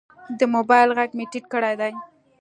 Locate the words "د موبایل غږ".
0.39-1.11